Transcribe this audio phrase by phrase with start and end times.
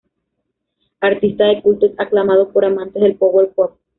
[0.99, 3.75] Artista de culto, es aclamado por amantes del power pop.